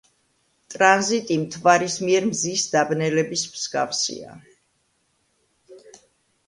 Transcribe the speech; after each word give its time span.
ტრანზიტი 0.75 1.37
მთვარის 1.41 1.97
მიერ 2.05 2.25
მზის 2.31 2.65
დაბნელების 2.73 3.45
მსგავსია. 3.51 4.35